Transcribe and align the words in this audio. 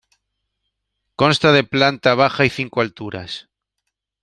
Consta 1.21 1.51
de 1.51 1.63
planta 1.63 2.15
baja 2.15 2.43
y 2.43 2.49
cinco 2.49 2.81
alturas. 2.81 3.47